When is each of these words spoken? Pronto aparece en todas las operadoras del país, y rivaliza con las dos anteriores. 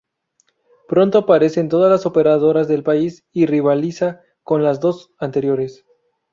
Pronto 0.87 1.19
aparece 1.19 1.59
en 1.59 1.69
todas 1.69 1.91
las 1.91 2.07
operadoras 2.07 2.67
del 2.67 2.81
país, 2.81 3.23
y 3.31 3.45
rivaliza 3.45 4.21
con 4.41 4.63
las 4.63 4.79
dos 4.79 5.11
anteriores. 5.19 5.85